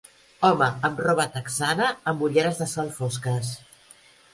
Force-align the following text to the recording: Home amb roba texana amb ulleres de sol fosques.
Home 0.47 0.69
amb 0.89 1.01
roba 1.09 1.27
texana 1.37 1.93
amb 2.13 2.27
ulleres 2.31 2.61
de 2.65 2.73
sol 2.77 2.95
fosques. 3.01 3.59